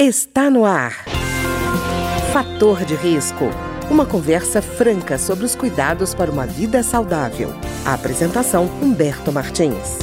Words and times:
Está 0.00 0.48
no 0.48 0.64
ar. 0.64 0.92
Fator 2.32 2.84
de 2.84 2.94
risco. 2.94 3.46
Uma 3.90 4.06
conversa 4.06 4.62
franca 4.62 5.18
sobre 5.18 5.44
os 5.44 5.56
cuidados 5.56 6.14
para 6.14 6.30
uma 6.30 6.46
vida 6.46 6.84
saudável. 6.84 7.52
A 7.84 7.94
apresentação 7.94 8.66
Humberto 8.80 9.32
Martins. 9.32 9.98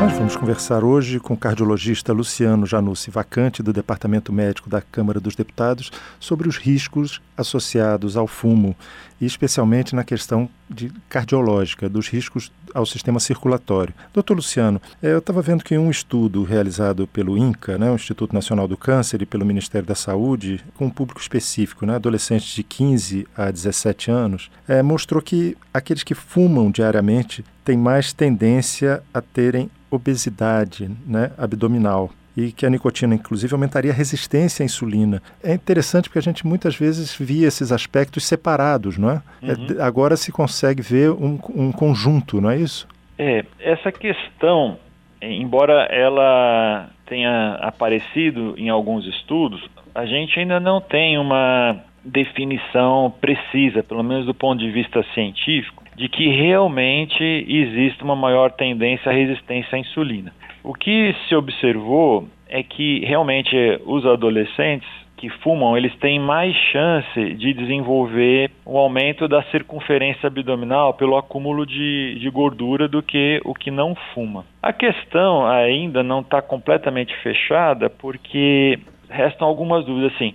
Nós 0.00 0.12
vamos 0.14 0.34
conversar 0.34 0.82
hoje 0.82 1.20
com 1.20 1.34
o 1.34 1.36
cardiologista 1.36 2.12
Luciano 2.12 2.66
Janussi 2.66 3.08
Vacante, 3.08 3.62
do 3.62 3.72
Departamento 3.72 4.32
Médico 4.32 4.68
da 4.68 4.80
Câmara 4.80 5.20
dos 5.20 5.36
Deputados, 5.36 5.92
sobre 6.18 6.48
os 6.48 6.56
riscos 6.56 7.20
associados 7.36 8.16
ao 8.16 8.26
fumo, 8.26 8.74
e 9.20 9.26
especialmente 9.26 9.94
na 9.94 10.04
questão 10.04 10.48
de 10.68 10.92
cardiológica, 11.08 11.88
dos 11.88 12.08
riscos 12.08 12.52
ao 12.74 12.84
sistema 12.84 13.18
circulatório. 13.18 13.94
Doutor 14.12 14.34
Luciano, 14.34 14.80
eh, 15.02 15.12
eu 15.12 15.18
estava 15.18 15.42
vendo 15.42 15.64
que 15.64 15.76
um 15.76 15.90
estudo 15.90 16.42
realizado 16.44 17.06
pelo 17.06 17.36
INCA, 17.36 17.78
né, 17.78 17.90
o 17.90 17.94
Instituto 17.94 18.34
Nacional 18.34 18.68
do 18.68 18.76
Câncer, 18.76 19.22
e 19.22 19.26
pelo 19.26 19.46
Ministério 19.46 19.86
da 19.86 19.94
Saúde, 19.94 20.64
com 20.76 20.86
um 20.86 20.90
público 20.90 21.20
específico, 21.20 21.86
né, 21.86 21.94
adolescentes 21.94 22.54
de 22.54 22.62
15 22.62 23.26
a 23.36 23.50
17 23.50 24.10
anos, 24.10 24.50
é, 24.66 24.82
mostrou 24.82 25.22
que 25.22 25.56
aqueles 25.72 26.02
que 26.02 26.14
fumam 26.14 26.70
diariamente 26.70 27.44
têm 27.64 27.76
mais 27.76 28.12
tendência 28.12 29.02
a 29.12 29.20
terem 29.20 29.70
obesidade 29.90 30.90
né, 31.06 31.30
abdominal 31.38 32.10
e 32.38 32.52
que 32.52 32.64
a 32.64 32.70
nicotina, 32.70 33.16
inclusive, 33.16 33.52
aumentaria 33.52 33.90
a 33.90 33.94
resistência 33.94 34.62
à 34.62 34.64
insulina. 34.64 35.20
É 35.42 35.54
interessante 35.54 36.04
porque 36.04 36.20
a 36.20 36.22
gente 36.22 36.46
muitas 36.46 36.76
vezes 36.76 37.16
via 37.16 37.48
esses 37.48 37.72
aspectos 37.72 38.24
separados, 38.24 38.96
não 38.96 39.10
é? 39.10 39.22
é 39.42 39.52
uhum. 39.52 39.66
é 39.76 39.82
agora 39.82 40.16
se 40.16 40.30
consegue 40.30 40.80
ver 40.80 41.10
um, 41.10 41.36
um 41.52 41.72
conjunto, 41.72 42.40
não 42.40 42.48
é 42.48 42.56
isso? 42.56 42.86
É, 43.18 43.44
essa 43.58 43.90
questão, 43.90 44.78
embora 45.20 45.88
ela 45.90 46.88
tenha 47.06 47.54
aparecido 47.54 48.54
em 48.56 48.68
alguns 48.68 49.04
estudos, 49.04 49.60
a 49.92 50.06
gente 50.06 50.38
ainda 50.38 50.60
não 50.60 50.80
tem 50.80 51.18
uma 51.18 51.76
definição 52.04 53.12
precisa, 53.20 53.82
pelo 53.82 54.04
menos 54.04 54.26
do 54.26 54.34
ponto 54.34 54.60
de 54.60 54.70
vista 54.70 55.04
científico, 55.12 55.82
de 55.96 56.08
que 56.08 56.28
realmente 56.28 57.24
existe 57.48 58.04
uma 58.04 58.14
maior 58.14 58.52
tendência 58.52 59.10
à 59.10 59.12
resistência 59.12 59.74
à 59.74 59.78
insulina. 59.80 60.32
O 60.62 60.74
que 60.74 61.14
se 61.28 61.34
observou 61.34 62.28
é 62.48 62.62
que 62.62 63.04
realmente 63.04 63.56
os 63.86 64.04
adolescentes 64.06 64.88
que 65.18 65.28
fumam, 65.28 65.76
eles 65.76 65.94
têm 65.96 66.18
mais 66.18 66.54
chance 66.70 67.34
de 67.34 67.52
desenvolver 67.52 68.50
o 68.64 68.78
aumento 68.78 69.26
da 69.26 69.42
circunferência 69.44 70.28
abdominal 70.28 70.94
pelo 70.94 71.16
acúmulo 71.16 71.66
de, 71.66 72.18
de 72.20 72.30
gordura 72.30 72.86
do 72.86 73.02
que 73.02 73.40
o 73.44 73.52
que 73.52 73.70
não 73.70 73.96
fuma. 74.14 74.44
A 74.62 74.72
questão 74.72 75.44
ainda 75.44 76.04
não 76.04 76.20
está 76.20 76.40
completamente 76.40 77.14
fechada 77.16 77.90
porque 77.90 78.78
restam 79.10 79.48
algumas 79.48 79.84
dúvidas 79.84 80.12
assim. 80.14 80.34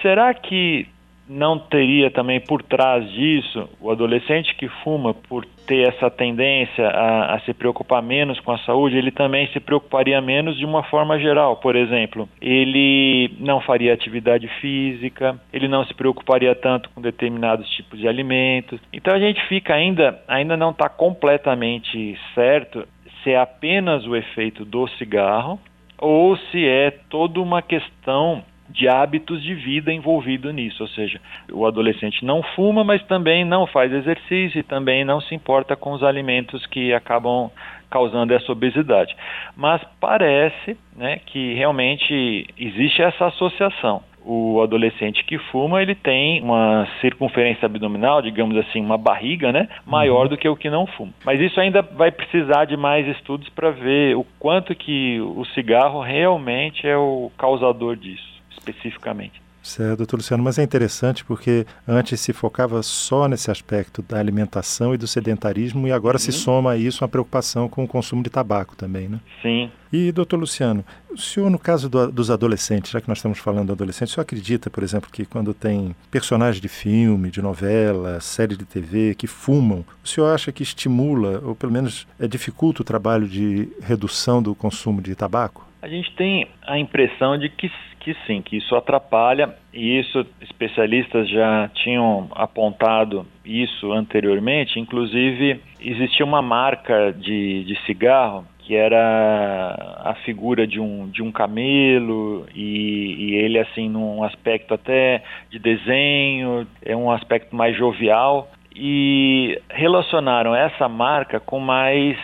Será 0.00 0.32
que 0.32 0.86
não 1.28 1.58
teria 1.58 2.10
também 2.10 2.40
por 2.40 2.62
trás 2.62 3.10
disso 3.10 3.68
o 3.80 3.90
adolescente 3.90 4.54
que 4.54 4.68
fuma 4.82 5.12
por 5.12 5.44
ter 5.66 5.88
essa 5.88 6.08
tendência 6.08 6.86
a, 6.88 7.34
a, 7.34 7.40
se 7.40 7.52
preocupar 7.52 8.00
menos 8.00 8.38
com 8.40 8.52
a 8.52 8.58
saúde, 8.58 8.96
ele 8.96 9.10
também 9.10 9.48
se 9.48 9.58
preocuparia 9.58 10.20
menos 10.20 10.56
de 10.56 10.64
uma 10.64 10.84
forma 10.84 11.18
geral. 11.18 11.56
Por 11.56 11.74
exemplo, 11.74 12.28
ele 12.40 13.34
não 13.40 13.60
faria 13.60 13.92
atividade 13.92 14.46
física, 14.60 15.38
ele 15.52 15.66
não 15.66 15.84
se 15.84 15.92
preocuparia 15.94 16.54
tanto 16.54 16.88
com 16.90 17.00
determinados 17.00 17.68
tipos 17.70 17.98
de 17.98 18.06
alimentos. 18.06 18.80
Então 18.92 19.12
a 19.12 19.18
gente 19.18 19.42
fica 19.48 19.74
ainda, 19.74 20.22
ainda 20.28 20.56
não 20.56 20.70
está 20.70 20.88
completamente 20.88 22.16
certo 22.34 22.86
se 23.22 23.32
é 23.32 23.40
apenas 23.40 24.06
o 24.06 24.14
efeito 24.14 24.64
do 24.64 24.86
cigarro 24.90 25.58
ou 25.98 26.36
se 26.36 26.64
é 26.64 26.92
toda 27.10 27.40
uma 27.40 27.60
questão 27.60 28.44
de 28.68 28.88
hábitos 28.88 29.42
de 29.42 29.54
vida 29.54 29.92
envolvido 29.92 30.52
nisso, 30.52 30.82
ou 30.82 30.88
seja, 30.88 31.20
o 31.52 31.66
adolescente 31.66 32.24
não 32.24 32.42
fuma, 32.42 32.84
mas 32.84 33.02
também 33.04 33.44
não 33.44 33.66
faz 33.66 33.92
exercício 33.92 34.58
e 34.58 34.62
também 34.62 35.04
não 35.04 35.20
se 35.20 35.34
importa 35.34 35.76
com 35.76 35.92
os 35.92 36.02
alimentos 36.02 36.64
que 36.66 36.92
acabam 36.92 37.50
causando 37.90 38.34
essa 38.34 38.50
obesidade. 38.50 39.14
Mas 39.56 39.80
parece 40.00 40.76
né, 40.96 41.20
que 41.26 41.54
realmente 41.54 42.46
existe 42.58 43.02
essa 43.02 43.26
associação. 43.26 44.02
O 44.28 44.60
adolescente 44.60 45.24
que 45.24 45.38
fuma, 45.38 45.80
ele 45.80 45.94
tem 45.94 46.42
uma 46.42 46.88
circunferência 47.00 47.66
abdominal, 47.66 48.20
digamos 48.20 48.56
assim, 48.56 48.80
uma 48.80 48.98
barriga, 48.98 49.52
né, 49.52 49.68
maior 49.86 50.22
uhum. 50.22 50.28
do 50.30 50.36
que 50.36 50.48
o 50.48 50.56
que 50.56 50.68
não 50.68 50.84
fuma. 50.84 51.12
Mas 51.24 51.40
isso 51.40 51.60
ainda 51.60 51.80
vai 51.80 52.10
precisar 52.10 52.64
de 52.64 52.76
mais 52.76 53.06
estudos 53.06 53.48
para 53.50 53.70
ver 53.70 54.16
o 54.16 54.26
quanto 54.40 54.74
que 54.74 55.20
o 55.20 55.44
cigarro 55.54 56.00
realmente 56.00 56.88
é 56.88 56.96
o 56.96 57.30
causador 57.38 57.94
disso 57.94 58.35
especificamente. 58.66 59.46
Certo, 59.66 59.98
doutor 59.98 60.18
Luciano, 60.18 60.44
mas 60.44 60.60
é 60.60 60.62
interessante 60.62 61.24
porque 61.24 61.66
antes 61.88 62.20
se 62.20 62.32
focava 62.32 62.84
só 62.84 63.26
nesse 63.26 63.50
aspecto 63.50 64.00
da 64.00 64.16
alimentação 64.16 64.94
e 64.94 64.96
do 64.96 65.08
sedentarismo 65.08 65.88
e 65.88 65.92
agora 65.92 66.20
se 66.20 66.30
soma 66.30 66.70
a 66.70 66.76
isso 66.76 67.02
uma 67.02 67.08
preocupação 67.08 67.68
com 67.68 67.82
o 67.82 67.88
consumo 67.88 68.22
de 68.22 68.30
tabaco 68.30 68.76
também, 68.76 69.08
né? 69.08 69.18
Sim. 69.42 69.68
E, 69.92 70.12
doutor 70.12 70.38
Luciano, 70.38 70.84
o 71.10 71.18
senhor, 71.18 71.50
no 71.50 71.58
caso 71.58 71.88
do, 71.88 72.12
dos 72.12 72.30
adolescentes, 72.30 72.92
já 72.92 73.00
que 73.00 73.08
nós 73.08 73.18
estamos 73.18 73.40
falando 73.40 73.66
de 73.66 73.72
adolescentes, 73.72 74.12
o 74.12 74.14
senhor 74.14 74.22
acredita, 74.22 74.70
por 74.70 74.84
exemplo, 74.84 75.10
que 75.10 75.24
quando 75.24 75.52
tem 75.52 75.96
personagens 76.12 76.60
de 76.60 76.68
filme, 76.68 77.28
de 77.28 77.42
novela, 77.42 78.20
série 78.20 78.56
de 78.56 78.64
TV 78.64 79.16
que 79.16 79.26
fumam, 79.26 79.84
o 80.04 80.06
senhor 80.06 80.32
acha 80.32 80.52
que 80.52 80.62
estimula, 80.62 81.40
ou 81.44 81.56
pelo 81.56 81.72
menos 81.72 82.06
é, 82.20 82.28
dificulta 82.28 82.82
o 82.82 82.84
trabalho 82.84 83.26
de 83.26 83.68
redução 83.82 84.40
do 84.40 84.54
consumo 84.54 85.02
de 85.02 85.12
tabaco? 85.16 85.66
A 85.82 85.88
gente 85.88 86.12
tem 86.16 86.48
a 86.66 86.78
impressão 86.78 87.38
de 87.38 87.48
que 87.48 87.70
que 88.06 88.14
sim, 88.24 88.40
que 88.40 88.58
isso 88.58 88.76
atrapalha, 88.76 89.52
e 89.74 89.98
isso 89.98 90.24
especialistas 90.40 91.28
já 91.28 91.68
tinham 91.74 92.28
apontado 92.36 93.26
isso 93.44 93.90
anteriormente, 93.90 94.78
inclusive 94.78 95.60
existia 95.80 96.24
uma 96.24 96.40
marca 96.40 97.12
de, 97.12 97.64
de 97.64 97.76
cigarro 97.84 98.46
que 98.60 98.76
era 98.76 99.74
a 100.04 100.14
figura 100.24 100.68
de 100.68 100.78
um, 100.78 101.08
de 101.08 101.20
um 101.20 101.32
camelo 101.32 102.46
e, 102.54 103.16
e, 103.18 103.34
ele 103.34 103.58
assim 103.58 103.88
num 103.88 104.22
aspecto 104.22 104.74
até 104.74 105.24
de 105.50 105.58
desenho, 105.58 106.64
é 106.84 106.96
um 106.96 107.10
aspecto 107.10 107.54
mais 107.54 107.76
jovial. 107.76 108.50
E 108.74 109.58
relacionaram 109.70 110.54
essa 110.54 110.88
marca 110.88 111.40
com 111.40 111.58
mais 111.58 112.18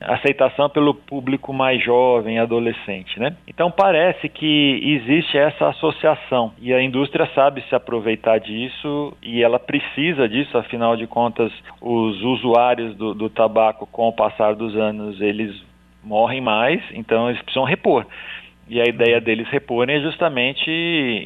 aceitação 0.00 0.68
pelo 0.68 0.94
público 0.94 1.52
mais 1.52 1.82
jovem, 1.82 2.38
adolescente, 2.38 3.18
né? 3.18 3.36
Então 3.46 3.70
parece 3.70 4.28
que 4.28 4.80
existe 4.82 5.36
essa 5.36 5.68
associação 5.68 6.52
e 6.60 6.72
a 6.72 6.82
indústria 6.82 7.28
sabe 7.34 7.62
se 7.68 7.74
aproveitar 7.74 8.38
disso 8.38 9.16
e 9.22 9.42
ela 9.42 9.58
precisa 9.58 10.28
disso, 10.28 10.56
afinal 10.56 10.96
de 10.96 11.06
contas, 11.06 11.52
os 11.80 12.22
usuários 12.22 12.94
do, 12.96 13.14
do 13.14 13.28
tabaco, 13.28 13.86
com 13.86 14.08
o 14.08 14.12
passar 14.12 14.54
dos 14.54 14.76
anos, 14.76 15.20
eles 15.20 15.54
morrem 16.02 16.40
mais, 16.40 16.82
então 16.92 17.28
eles 17.28 17.42
precisam 17.42 17.64
repor. 17.64 18.06
E 18.70 18.82
a 18.82 18.84
ideia 18.84 19.18
deles 19.18 19.48
reporem 19.48 19.96
é 19.96 20.00
justamente 20.00 20.70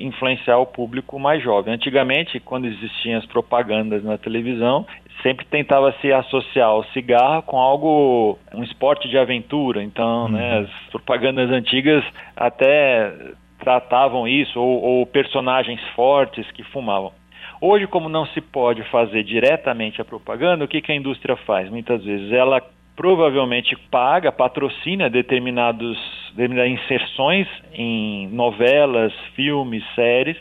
influenciar 0.00 0.59
o 0.59 0.66
público 0.66 1.19
mais 1.19 1.43
jovem. 1.43 1.75
Antigamente, 1.75 2.38
quando 2.38 2.66
existiam 2.66 3.19
as 3.19 3.27
propagandas 3.27 4.05
na 4.05 4.16
televisão, 4.16 4.87
sempre 5.23 5.45
tentava 5.47 5.93
se 6.00 6.12
associar 6.12 6.75
o 6.75 6.84
cigarro 6.87 7.43
com 7.43 7.59
algo, 7.59 8.39
um 8.55 8.62
esporte 8.62 9.09
de 9.09 9.19
aventura. 9.19 9.83
Então, 9.83 10.25
uhum. 10.25 10.33
né, 10.33 10.59
as 10.61 10.91
propagandas 10.91 11.50
antigas 11.50 12.05
até 12.37 13.12
tratavam 13.59 14.27
isso, 14.27 14.61
ou, 14.61 14.83
ou 14.83 15.06
personagens 15.06 15.81
fortes 15.95 16.50
que 16.50 16.65
fumavam. 16.65 17.12
Hoje, 17.61 17.87
como 17.87 18.09
não 18.09 18.27
se 18.27 18.41
pode 18.41 18.83
fazer 18.91 19.23
diretamente 19.23 20.00
a 20.00 20.05
propaganda, 20.05 20.65
o 20.65 20.69
que, 20.69 20.81
que 20.81 20.91
a 20.91 20.97
indústria 20.97 21.37
faz? 21.37 21.71
Muitas 21.71 22.05
vezes 22.05 22.33
ela 22.33 22.61
provavelmente 22.97 23.77
paga, 23.91 24.33
patrocina 24.33 25.09
determinados, 25.09 25.97
determinadas 26.34 26.73
inserções 26.73 27.49
em 27.73 28.26
novelas, 28.29 29.12
filmes, 29.35 29.82
séries, 29.94 30.37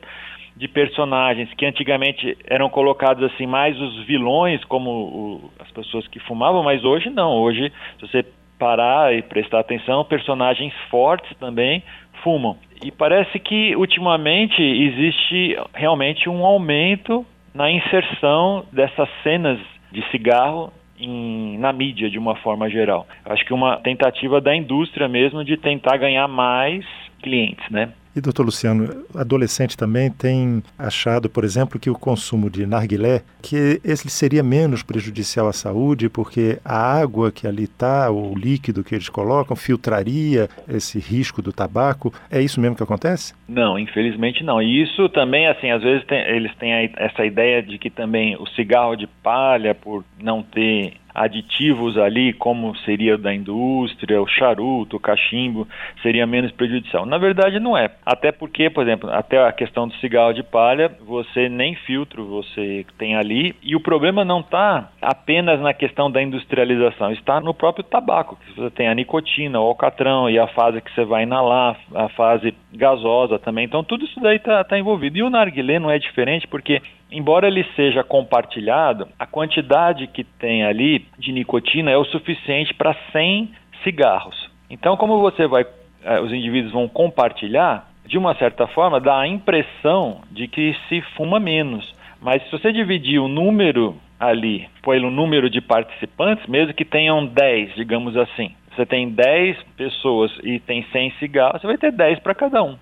de 0.62 0.68
personagens 0.68 1.52
que 1.56 1.66
antigamente 1.66 2.38
eram 2.46 2.70
colocados 2.70 3.24
assim 3.24 3.48
mais 3.48 3.76
os 3.82 4.06
vilões 4.06 4.64
como 4.66 4.92
o, 4.92 5.52
as 5.58 5.72
pessoas 5.72 6.08
que 6.08 6.20
fumavam, 6.20 6.62
mas 6.62 6.86
hoje 6.86 7.10
não. 7.10 7.32
Hoje, 7.32 7.74
se 8.00 8.08
você 8.08 8.24
parar 8.60 9.12
e 9.12 9.24
prestar 9.24 9.62
atenção, 9.62 10.06
personagens 10.06 10.72
fortes 10.92 11.36
também 11.40 11.82
fumam. 12.24 12.56
E 12.84 12.92
parece 12.92 13.40
que 13.40 13.76
ultimamente 13.76 14.62
existe 14.62 15.58
realmente 15.74 16.30
um 16.30 16.46
aumento 16.46 17.26
na 17.56 17.72
inserção 17.72 18.64
dessas 18.72 19.10
cenas 19.24 19.58
de 19.92 20.08
cigarro 20.12 20.72
em, 21.00 21.58
na 21.58 21.74
mídia 21.74 22.08
de 22.08 22.20
uma 22.20 22.36
forma 22.36 22.70
geral. 22.70 23.08
Acho 23.26 23.44
que 23.44 23.54
uma 23.54 23.78
tentativa 23.78 24.40
da 24.40 24.56
indústria 24.56 25.08
mesmo 25.08 25.44
de 25.44 25.58
tentar 25.58 25.98
ganhar 25.98 26.28
mais 26.28 26.86
clientes, 27.20 27.68
né? 27.72 27.94
E, 28.16 28.20
doutor 28.20 28.46
Luciano, 28.46 29.06
adolescente 29.16 29.78
também 29.78 30.12
tem 30.12 30.62
achado, 30.78 31.30
por 31.30 31.44
exemplo, 31.44 31.80
que 31.80 31.90
o 31.90 31.96
consumo 31.98 32.50
de 32.50 32.66
narguilé, 32.66 33.22
que 33.42 33.80
esse 33.84 34.10
seria 34.10 34.44
menos 34.44 34.84
prejudicial 34.84 35.48
à 35.48 35.54
saúde, 35.54 36.10
porque 36.10 36.60
a 36.66 36.76
água 36.76 37.32
que 37.32 37.48
ali 37.48 37.64
está, 37.64 38.12
o 38.12 38.36
líquido 38.36 38.84
que 38.84 38.96
eles 38.96 39.08
colocam, 39.08 39.56
filtraria 39.56 40.50
esse 40.68 41.00
risco 41.00 41.42
do 41.42 41.54
tabaco. 41.54 42.14
É 42.30 42.42
isso 42.42 42.60
mesmo 42.60 42.76
que 42.76 42.84
acontece? 42.84 43.34
Não, 43.48 43.80
infelizmente 43.80 44.44
não. 44.44 44.62
E 44.62 44.84
isso 44.84 45.08
também, 45.10 45.48
assim, 45.48 45.72
às 45.72 45.82
vezes 45.82 46.06
tem, 46.06 46.20
eles 46.20 46.54
têm 46.56 46.74
essa 46.98 47.26
ideia 47.26 47.64
de 47.64 47.78
que 47.78 47.90
também 47.90 48.36
o 48.36 48.48
cigarro 48.48 48.96
de 48.96 49.08
palha, 49.08 49.74
por 49.74 50.04
não 50.22 50.44
ter 50.44 50.94
aditivos 51.14 51.98
ali, 51.98 52.34
como 52.34 52.76
seria 52.78 53.18
da 53.18 53.34
indústria, 53.34 54.22
o 54.22 54.28
charuto, 54.28 54.98
o 54.98 55.00
cachimbo, 55.00 55.68
seria 56.02 56.26
menos 56.26 56.52
prejudicial. 56.52 57.06
Na 57.06 57.18
verdade, 57.18 57.60
não 57.60 57.78
é. 57.78 57.90
Até 58.06 58.32
porque, 58.32 58.70
por 58.70 58.84
exemplo, 58.84 59.10
até 59.12 59.46
a 59.46 59.52
questão 59.52 59.88
do 59.88 59.94
cigarro 59.96 60.34
de 60.34 60.44
palha, 60.44 60.92
você 61.06 61.50
nem 61.50 61.76
filtro 61.76 62.26
você 62.26 62.86
tem 62.98 63.16
ali, 63.16 63.56
e 63.62 63.76
o 63.76 63.80
problema 63.80 64.24
não 64.24 64.40
está 64.40 64.90
apenas 65.02 65.60
na 65.60 65.74
questão 65.74 66.10
da 66.10 66.22
industrialização, 66.22 67.12
está 67.12 67.40
no 67.40 67.54
próprio 67.54 67.84
tabaco, 67.84 68.38
que 68.38 68.60
você 68.60 68.70
tem 68.72 68.88
a 68.88 68.96
nicotina, 68.96 69.60
o 69.60 69.64
alcatrão 69.64 70.30
e 70.30 70.40
a 70.40 70.48
fase 70.48 70.82
que 70.82 70.94
você 70.94 71.04
vai 71.04 71.24
inalar, 71.24 71.78
a 71.94 72.10
fase 72.10 72.54
gasosa 72.74 73.38
também. 73.38 73.66
Então, 73.66 73.84
tudo 73.84 74.06
isso 74.06 74.20
daí 74.20 74.38
está 74.38 74.64
tá 74.64 74.78
envolvido. 74.78 75.18
E 75.18 75.24
o 75.24 75.30
narguilé 75.30 75.80
não 75.80 75.92
é 75.92 76.00
diferente, 76.00 76.48
porque 76.48 76.82
embora 77.12 77.48
ele 77.48 77.66
seja 77.76 78.04
compartilhado, 78.04 79.08
a 79.20 79.26
quantidade 79.26 80.08
que 80.08 80.24
tem 80.24 80.64
ali 80.64 81.06
de 81.20 81.32
nicotina 81.32 81.92
é 81.92 81.98
o 81.98 82.06
suficiente 82.06 82.74
para 82.74 82.96
100 83.12 83.52
cigarros. 83.84 84.50
Então, 84.70 84.96
como 84.96 85.20
você 85.20 85.46
vai, 85.48 85.66
eh, 86.04 86.22
os 86.22 86.32
indivíduos 86.32 86.72
vão 86.72 86.88
compartilhar, 86.88 87.90
de 88.06 88.18
uma 88.18 88.34
certa 88.36 88.66
forma 88.68 89.00
dá 89.00 89.20
a 89.20 89.28
impressão 89.28 90.22
de 90.32 90.48
que 90.48 90.76
se 90.88 91.02
fuma 91.16 91.40
menos. 91.40 91.94
Mas 92.22 92.44
se 92.44 92.52
você 92.52 92.72
dividir 92.72 93.20
o 93.20 93.28
número 93.28 93.96
ali 94.20 94.70
pelo 94.84 95.10
número 95.10 95.50
de 95.50 95.60
participantes, 95.60 96.46
mesmo 96.48 96.74
que 96.74 96.86
tenham 96.86 97.26
10, 97.26 97.76
digamos 97.76 98.16
assim, 98.16 98.54
você 98.76 98.86
tem 98.86 99.10
10 99.10 99.58
pessoas 99.76 100.32
e 100.44 100.60
tem 100.60 100.86
100 100.92 101.12
cigarros, 101.20 101.62
você 101.62 101.68
vai 101.68 101.78
ter 101.78 101.92
10 101.92 102.20
para 102.20 102.36
cada 102.36 102.64
um. 102.64 102.78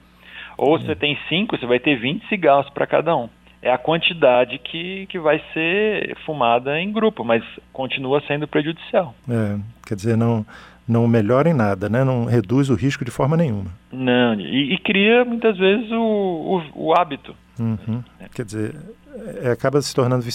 Ou 0.57 0.77
se 0.77 0.85
você 0.85 0.95
tem 0.95 1.17
5, 1.29 1.57
você 1.57 1.65
vai 1.65 1.79
ter 1.79 1.95
20 1.95 2.27
cigarros 2.27 2.69
para 2.71 2.85
cada 2.85 3.15
um 3.15 3.29
é 3.61 3.71
a 3.71 3.77
quantidade 3.77 4.57
que, 4.59 5.05
que 5.07 5.19
vai 5.19 5.41
ser 5.53 6.15
fumada 6.25 6.79
em 6.79 6.91
grupo, 6.91 7.23
mas 7.23 7.43
continua 7.73 8.21
sendo 8.27 8.47
prejudicial. 8.47 9.13
É, 9.29 9.59
quer 9.85 9.95
dizer, 9.95 10.15
não, 10.15 10.45
não 10.87 11.07
melhora 11.07 11.49
em 11.49 11.53
nada, 11.53 11.89
né? 11.89 12.03
não 12.03 12.25
reduz 12.25 12.69
o 12.69 12.75
risco 12.75 13.03
de 13.03 13.11
forma 13.11 13.35
nenhuma. 13.35 13.71
Não, 13.91 14.33
e, 14.39 14.73
e 14.73 14.77
cria 14.79 15.25
muitas 15.25 15.57
vezes 15.57 15.91
o, 15.91 16.61
o, 16.75 16.87
o 16.87 16.93
hábito. 16.93 17.35
Uhum. 17.59 18.03
É. 18.19 18.29
Quer 18.33 18.45
dizer, 18.45 18.75
é, 19.43 19.51
acaba 19.51 19.81
se 19.81 19.93
tornando 19.93 20.25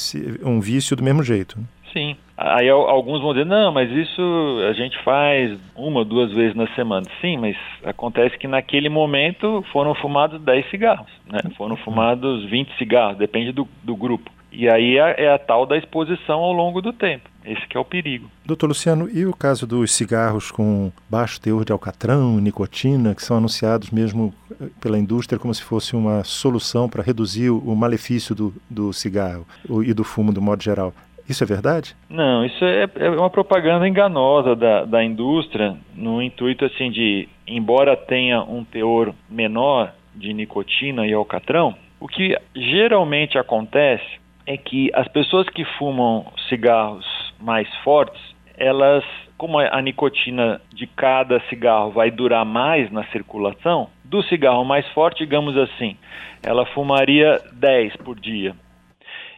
um 0.45 0.61
vício 0.61 0.97
do 0.97 1.03
mesmo 1.03 1.23
jeito. 1.23 1.59
Né? 1.59 1.65
Sim. 1.93 2.17
Aí 2.37 2.69
alguns 2.69 3.21
vão 3.23 3.33
dizer, 3.33 3.47
não, 3.47 3.73
mas 3.73 3.91
isso 3.91 4.23
a 4.69 4.73
gente 4.73 5.01
faz 5.05 5.57
uma, 5.77 6.05
duas 6.05 6.33
vezes 6.33 6.57
na 6.57 6.67
semana. 6.75 7.07
Sim, 7.21 7.37
mas 7.37 7.57
acontece 7.85 8.37
que 8.37 8.49
naquele 8.49 8.89
momento 8.89 9.65
foram 9.73 9.95
fumados 9.95 10.41
10 10.41 10.69
cigarros, 10.69 11.11
né? 11.31 11.41
Foram 11.57 11.77
fumados 11.77 12.45
20 12.51 12.77
cigarros, 12.77 13.19
depende 13.19 13.53
do, 13.53 13.69
do 13.85 13.95
grupo. 13.95 14.31
E 14.51 14.69
aí 14.69 14.99
é, 14.99 15.25
é 15.25 15.35
a 15.35 15.39
tal 15.39 15.67
da 15.67 15.77
exposição 15.77 16.39
ao 16.39 16.53
longo 16.53 16.81
do 16.81 16.93
tempo. 16.93 17.29
Esse 17.45 17.67
que 17.67 17.77
é 17.77 17.81
o 17.81 17.85
perigo. 17.85 18.31
Doutor 18.45 18.69
Luciano, 18.69 19.09
e 19.13 19.27
o 19.27 19.35
caso 19.35 19.67
dos 19.67 19.93
cigarros 19.93 20.51
com 20.51 20.91
baixo 21.11 21.41
teor 21.41 21.65
de 21.65 21.73
alcatrão, 21.73 22.41
nicotina, 22.41 23.15
que 23.15 23.23
são 23.23 23.37
anunciados 23.37 23.91
mesmo 23.91 24.33
eh, 24.51 24.67
pela 24.81 24.99
indústria 24.99 25.39
como 25.39 25.53
se 25.53 25.63
fosse 25.63 25.95
uma 25.95 26.25
solução 26.25 26.89
para 26.89 27.03
reduzir 27.03 27.51
o 27.51 27.75
malefício 27.75 28.35
do, 28.35 28.55
do 28.71 28.93
cigarro 28.93 29.47
e 29.85 29.93
do 29.93 30.05
fumo 30.05 30.33
do 30.33 30.41
modo 30.41 30.63
geral. 30.63 30.95
Isso 31.29 31.43
é 31.43 31.47
verdade? 31.47 31.97
Não, 32.09 32.45
isso 32.45 32.65
é, 32.65 32.89
é 32.97 33.11
uma 33.11 33.31
propaganda 33.31 33.89
enganosa 33.89 34.55
da, 34.55 34.85
da 34.85 35.03
indústria, 35.03 35.77
no 35.95 36.23
intuito 36.23 36.65
assim 36.65 36.91
de, 36.91 37.29
embora 37.47 37.97
tenha 37.97 38.43
um 38.43 38.65
teor 38.65 39.15
menor 39.29 39.93
de 40.15 40.33
nicotina 40.33 41.07
e 41.07 41.13
alcatrão, 41.13 41.75
o 41.99 42.07
que 42.07 42.37
geralmente 42.55 43.39
acontece 43.39 44.05
é 44.47 44.57
que 44.57 44.91
as 44.95 45.09
pessoas 45.09 45.49
que 45.49 45.65
fumam 45.79 46.27
cigarros 46.49 47.07
mais 47.41 47.69
fortes, 47.77 48.21
elas, 48.57 49.03
como 49.39 49.59
a 49.59 49.81
nicotina 49.81 50.61
de 50.73 50.87
cada 50.87 51.41
cigarro 51.49 51.91
vai 51.91 52.11
durar 52.11 52.45
mais 52.45 52.91
na 52.93 53.05
circulação, 53.07 53.89
do 54.05 54.23
cigarro 54.25 54.65
mais 54.65 54.87
forte, 54.91 55.25
digamos 55.25 55.57
assim, 55.57 55.97
ela 56.43 56.67
fumaria 56.67 57.41
10 57.53 57.97
por 57.97 58.21
dia. 58.21 58.55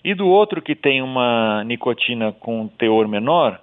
E 0.07 0.15
do 0.15 0.29
outro 0.29 0.63
que 0.63 0.77
tem 0.77 1.03
uma 1.03 1.65
nicotina 1.65 2.31
com 2.31 2.69
teor 2.69 3.09
menor, 3.09 3.59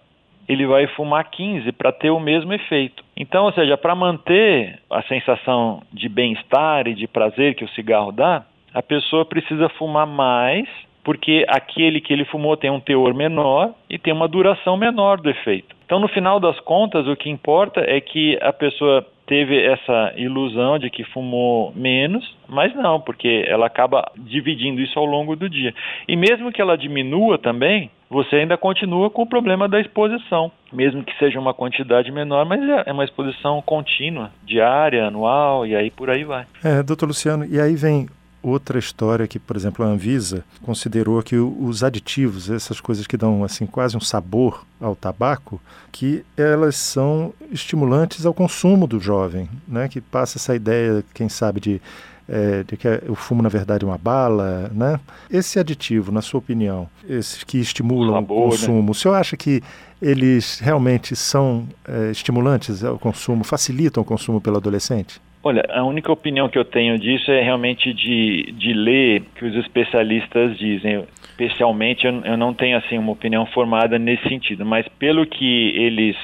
ele 0.46 0.66
vai 0.66 0.88
fumar 0.88 1.24
15 1.32 1.72
para 1.72 1.90
ter 1.90 2.10
o 2.10 2.20
mesmo 2.20 2.52
efeito. 2.52 3.02
Então, 3.16 3.46
ou 3.46 3.54
seja, 3.54 3.78
para 3.78 3.96
manter 3.96 4.78
a 4.92 5.02
sensação 5.04 5.82
de 5.94 6.10
bem-estar 6.10 6.86
e 6.86 6.96
de 6.96 7.08
prazer 7.08 7.56
que 7.56 7.64
o 7.64 7.70
cigarro 7.70 8.12
dá, 8.12 8.44
a 8.74 8.82
pessoa 8.82 9.24
precisa 9.24 9.70
fumar 9.70 10.06
mais, 10.06 10.68
porque 11.02 11.46
aquele 11.48 12.02
que 12.02 12.12
ele 12.12 12.26
fumou 12.26 12.58
tem 12.58 12.70
um 12.70 12.82
teor 12.82 13.14
menor 13.14 13.74
e 13.90 13.98
tem 13.98 14.12
uma 14.12 14.28
duração 14.28 14.76
menor 14.76 15.22
do 15.22 15.30
efeito. 15.30 15.74
Então, 15.86 15.98
no 15.98 16.10
final 16.10 16.42
das 16.42 16.60
contas, 16.60 17.08
o 17.08 17.16
que 17.16 17.30
importa 17.30 17.86
é 17.88 18.02
que 18.02 18.38
a 18.42 18.52
pessoa 18.52 19.08
teve 19.26 19.60
essa 19.66 20.14
ilusão 20.16 20.78
de 20.78 20.90
que 20.90 21.04
fumou 21.06 21.72
menos, 21.76 22.24
mas 22.48 22.76
não, 22.76 23.00
porque 23.00 23.46
ela 23.48 23.68
acaba 23.68 24.12
dividindo 24.18 24.82
isso 24.82 24.98
ao 25.00 25.06
longo 25.06 25.36
do 25.36 25.50
dia. 25.50 25.74
E 26.08 26.16
mesmo 26.16 26.52
que 26.52 26.62
ela 26.62 26.78
diminua 26.78 27.38
também, 27.38 27.90
você 28.10 28.38
ainda 28.38 28.58
continua 28.58 29.10
com 29.10 29.24
o 29.24 29.28
problema 29.28 29.68
da 29.68 29.80
exposição, 29.80 30.52
mesmo 30.72 31.04
que 31.04 31.18
seja 31.18 31.40
uma 31.40 31.54
quantidade 31.54 32.12
menor, 32.12 32.46
mas 32.46 32.62
é, 32.62 32.84
é 32.88 32.94
uma 32.94 33.04
exposição 33.04 33.62
contínua, 33.62 34.32
diária, 34.44 35.08
anual, 35.08 35.66
e 35.66 35.76
aí 35.76 35.90
por 35.90 36.10
aí 36.10 36.24
vai. 36.24 36.46
É, 36.64 36.84
doutor 36.84 37.08
Luciano, 37.08 37.46
e 37.46 37.60
aí 37.60 37.76
vem 37.76 38.08
outra 38.44 38.78
história 38.78 39.28
que, 39.28 39.40
por 39.40 39.56
exemplo, 39.56 39.84
a 39.84 39.88
Anvisa 39.88 40.44
considerou 40.62 41.24
que 41.24 41.38
os 41.38 41.84
aditivos, 41.84 42.50
essas 42.50 42.82
coisas 42.82 43.08
que 43.08 43.18
dão 43.18 43.44
assim 43.44 43.66
quase 43.66 43.96
um 43.96 44.02
sabor 44.02 44.66
ao 44.80 44.96
tabaco, 44.96 45.60
que 45.92 46.26
elas 46.36 46.76
são 46.76 47.34
estimulantes 47.50 48.26
ao 48.26 48.34
consumo 48.34 48.86
do 48.86 49.00
jovem, 49.00 49.50
né? 49.68 49.88
Que 49.88 50.02
passa 50.02 50.38
essa 50.38 50.54
ideia, 50.54 51.04
quem 51.14 51.30
sabe, 51.30 51.62
de 51.62 51.82
é, 52.28 52.64
de 52.64 52.78
que 52.78 52.88
o 53.10 53.16
fumo 53.16 53.42
na 53.42 53.50
verdade 53.50 53.84
é 53.84 53.88
uma 53.88 53.98
bala, 53.98 54.72
né? 54.74 55.00
Esse 55.30 55.60
aditivo, 55.60 56.12
na 56.12 56.22
sua 56.22 56.40
opinião, 56.40 56.88
esses 57.08 57.44
que 57.44 57.58
estimulam 57.58 58.18
o, 58.18 58.22
né? 58.22 58.28
consumo, 58.28 58.84
né? 58.84 58.92
o 58.92 58.94
senhor 58.94 59.16
acha 59.16 59.36
que 59.36 59.62
eles 60.02 60.60
realmente 60.60 61.16
são 61.16 61.68
é, 61.86 62.12
estimulantes 62.12 62.84
ao 62.84 62.98
consumo, 62.98 63.44
facilitam 63.44 64.02
o 64.02 64.06
consumo 64.06 64.40
pelo 64.40 64.58
adolescente? 64.58 65.22
Olha, 65.46 65.66
a 65.70 65.84
única 65.84 66.10
opinião 66.10 66.48
que 66.48 66.58
eu 66.58 66.64
tenho 66.64 66.98
disso 66.98 67.30
é 67.30 67.42
realmente 67.42 67.94
de, 67.94 68.54
de 68.54 68.72
ler 68.72 69.24
que 69.36 69.44
os 69.44 69.54
especialistas 69.56 70.58
dizem. 70.58 71.04
Especialmente, 71.22 72.08
eu, 72.08 72.14
eu 72.24 72.38
não 72.38 72.54
tenho 72.54 72.78
assim 72.78 72.98
uma 72.98 73.12
opinião 73.12 73.46
formada 73.48 74.00
nesse 74.00 74.26
sentido, 74.30 74.66
mas 74.66 74.88
pelo 74.98 75.26
que 75.26 75.76
eles 75.76 76.16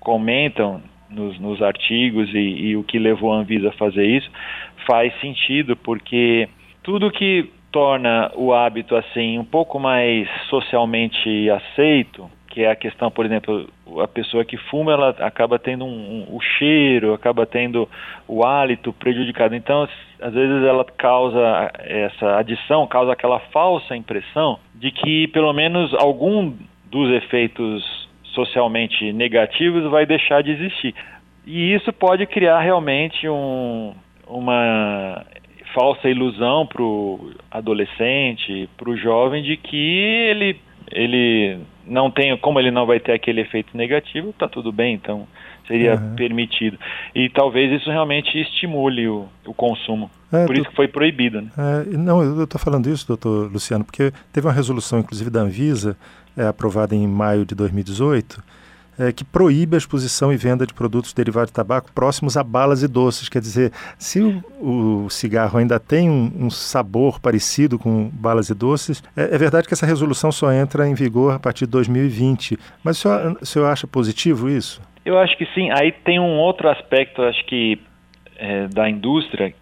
comentam 0.00 0.80
nos, 1.10 1.38
nos 1.38 1.60
artigos 1.60 2.32
e, 2.32 2.38
e, 2.38 2.76
o 2.76 2.82
que 2.82 2.98
levou 2.98 3.34
a 3.34 3.36
Anvisa 3.36 3.68
a 3.68 3.72
fazer 3.72 4.06
isso, 4.06 4.30
faz 4.86 5.12
sentido, 5.20 5.76
porque 5.76 6.48
tudo 6.82 7.10
que 7.10 7.50
torna 7.70 8.32
o 8.34 8.54
hábito 8.54 8.96
assim 8.96 9.38
um 9.38 9.44
pouco 9.44 9.78
mais 9.78 10.26
socialmente 10.48 11.50
aceito, 11.50 12.30
que 12.54 12.62
é 12.62 12.70
a 12.70 12.76
questão, 12.76 13.10
por 13.10 13.26
exemplo, 13.26 13.68
a 14.00 14.06
pessoa 14.06 14.44
que 14.44 14.56
fuma, 14.56 14.92
ela 14.92 15.08
acaba 15.18 15.58
tendo 15.58 15.84
um, 15.84 15.88
um, 16.30 16.36
o 16.36 16.40
cheiro, 16.40 17.12
acaba 17.12 17.44
tendo 17.44 17.88
o 18.28 18.46
hálito 18.46 18.92
prejudicado. 18.92 19.56
Então, 19.56 19.88
às 20.20 20.32
vezes 20.32 20.64
ela 20.64 20.84
causa 20.84 21.72
essa 21.80 22.38
adição, 22.38 22.86
causa 22.86 23.12
aquela 23.12 23.40
falsa 23.50 23.96
impressão 23.96 24.60
de 24.72 24.92
que 24.92 25.26
pelo 25.28 25.52
menos 25.52 25.92
algum 25.94 26.54
dos 26.92 27.10
efeitos 27.10 28.08
socialmente 28.26 29.12
negativos 29.12 29.90
vai 29.90 30.06
deixar 30.06 30.40
de 30.40 30.52
existir. 30.52 30.94
E 31.44 31.74
isso 31.74 31.92
pode 31.92 32.24
criar 32.24 32.60
realmente 32.60 33.28
um, 33.28 33.94
uma 34.28 35.26
falsa 35.74 36.08
ilusão 36.08 36.64
para 36.68 36.82
o 36.82 37.32
adolescente, 37.50 38.68
para 38.76 38.90
o 38.90 38.96
jovem, 38.96 39.42
de 39.42 39.56
que 39.56 39.76
ele, 39.76 40.56
ele 40.90 41.58
não 41.86 42.10
tem, 42.10 42.36
como 42.38 42.58
ele 42.58 42.70
não 42.70 42.86
vai 42.86 43.00
ter 43.00 43.12
aquele 43.12 43.40
efeito 43.40 43.76
negativo, 43.76 44.30
está 44.30 44.48
tudo 44.48 44.72
bem, 44.72 44.94
então 44.94 45.26
seria 45.66 45.94
uhum. 45.94 46.14
permitido. 46.14 46.78
E 47.14 47.28
talvez 47.28 47.72
isso 47.72 47.90
realmente 47.90 48.38
estimule 48.38 49.08
o, 49.08 49.26
o 49.46 49.54
consumo. 49.54 50.10
É, 50.32 50.46
Por 50.46 50.56
isso 50.56 50.68
que 50.68 50.76
foi 50.76 50.88
proibido. 50.88 51.40
Né? 51.40 51.50
É, 51.56 51.96
não, 51.96 52.22
eu 52.22 52.44
estou 52.44 52.60
falando 52.60 52.88
isso, 52.88 53.06
doutor 53.06 53.50
Luciano, 53.50 53.84
porque 53.84 54.12
teve 54.32 54.46
uma 54.46 54.52
resolução, 54.52 54.98
inclusive, 54.98 55.30
da 55.30 55.40
Anvisa, 55.40 55.96
é, 56.36 56.46
aprovada 56.46 56.94
em 56.94 57.06
maio 57.06 57.44
de 57.44 57.54
2018, 57.54 58.42
é, 58.98 59.12
que 59.12 59.24
proíbe 59.24 59.76
a 59.76 59.78
exposição 59.78 60.32
e 60.32 60.36
venda 60.36 60.66
de 60.66 60.74
produtos 60.74 61.12
derivados 61.12 61.50
de 61.50 61.54
tabaco 61.54 61.92
próximos 61.92 62.36
a 62.36 62.42
balas 62.42 62.82
e 62.82 62.88
doces. 62.88 63.28
Quer 63.28 63.40
dizer, 63.40 63.72
se 63.98 64.20
o, 64.20 65.04
o 65.04 65.10
cigarro 65.10 65.58
ainda 65.58 65.78
tem 65.78 66.08
um, 66.08 66.32
um, 66.38 66.50
sabor 66.50 67.20
parecido 67.20 67.78
com 67.78 68.08
balas 68.12 68.48
e 68.50 68.54
doces, 68.54 69.02
é, 69.16 69.34
é, 69.34 69.38
verdade 69.38 69.66
que 69.66 69.74
essa 69.74 69.86
resolução 69.86 70.30
só 70.30 70.52
entra 70.52 70.88
em 70.88 70.94
vigor 70.94 71.34
a 71.34 71.38
partir 71.38 71.66
de 71.66 71.72
2020. 71.72 72.58
Mas 72.82 72.98
o 72.98 73.00
senhor, 73.00 73.38
o 73.40 73.46
senhor 73.46 73.66
acha 73.66 73.86
positivo 73.86 74.48
isso? 74.48 74.80
Eu 75.04 75.18
acho 75.18 75.36
que 75.36 75.46
sim. 75.54 75.70
Aí 75.70 75.92
tem 75.92 76.18
um 76.18 76.38
outro 76.38 76.68
aspecto, 76.68 77.22
acho 77.22 77.44
que 77.46 77.78
é, 78.36 78.68
da 78.68 78.88
indústria 78.88 79.54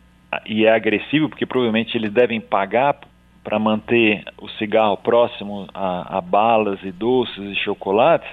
e 0.46 0.64
é 0.64 0.74
agressivo 0.74 1.28
porque 1.28 1.44
provavelmente 1.44 1.96
eles 1.96 2.12
devem 2.12 2.40
pagar 2.40 2.96
para 3.44 3.58
manter 3.58 4.24
o 4.40 4.48
cigarro 4.50 4.96
próximo 4.96 5.66
a, 5.74 6.18
a 6.18 6.20
balas 6.20 6.78
e 6.82 6.92
doces 6.92 7.38
e 7.38 7.56
chocolates, 7.56 8.28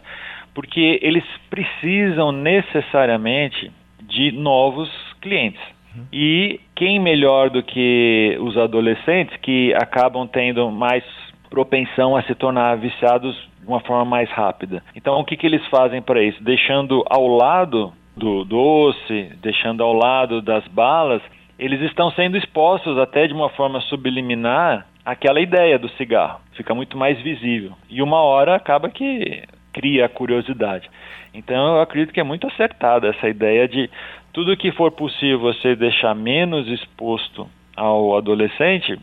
porque 0.60 1.00
eles 1.02 1.24
precisam 1.50 2.34
necessariamente 2.34 3.72
de 4.02 4.30
novos 4.34 4.90
clientes. 5.22 5.62
Uhum. 5.96 6.04
E 6.12 6.60
quem 6.76 7.00
melhor 7.00 7.50
do 7.50 7.64
que 7.64 8.38
os 8.42 8.58
adolescentes 8.58 9.38
que 9.38 9.74
acabam 9.76 10.28
tendo 10.28 10.70
mais 10.70 11.02
propensão 11.50 12.14
a 12.14 12.24
se 12.24 12.36
tornar 12.36 12.76
viciados 12.76 13.34
de 13.62 13.68
uma 13.70 13.80
forma 13.80 14.04
mais 14.04 14.30
rápida. 14.32 14.84
Então, 14.94 15.18
o 15.22 15.24
que, 15.24 15.38
que 15.38 15.48
eles 15.48 15.66
fazem 15.68 16.02
para 16.02 16.22
isso? 16.22 16.44
Deixando 16.44 17.06
ao 17.10 17.26
lado 17.26 17.94
do 18.18 18.44
doce, 18.44 19.32
deixando 19.42 19.82
ao 19.82 19.94
lado 19.94 20.42
das 20.42 20.68
balas, 20.68 21.22
eles 21.58 21.80
estão 21.84 22.12
sendo 22.12 22.36
expostos 22.36 22.98
até 22.98 23.28
de 23.28 23.34
uma 23.34 23.48
forma 23.48 23.80
subliminar 23.80 24.86
àquela 25.06 25.40
ideia 25.40 25.80
do 25.80 25.88
cigarro. 25.92 26.42
Fica 26.58 26.76
muito 26.76 26.98
mais 26.98 27.18
visível. 27.22 27.72
E 27.90 28.02
uma 28.02 28.22
hora 28.22 28.58
acaba 28.58 28.90
que 28.90 29.42
cria 29.74 30.06
a 30.06 30.10
curiosidade. 30.10 30.90
Então 31.34 31.76
eu 31.76 31.82
acredito 31.82 32.14
que 32.14 32.20
é 32.20 32.24
muito 32.24 32.48
acertada 32.48 33.08
essa 33.08 33.30
ideia 33.30 33.68
de 33.68 33.90
tudo 34.34 34.58
que 34.58 34.72
for 34.72 34.92
possível 34.92 35.40
você 35.40 35.76
deixar 35.76 36.16
menos 36.16 36.68
exposto 36.68 37.50
ao 37.76 38.18
adolescente 38.18 39.00